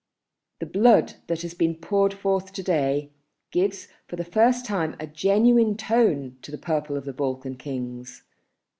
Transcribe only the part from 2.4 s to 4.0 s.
to day gives